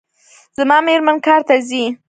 [0.57, 1.83] زما میرمن کار ته ځي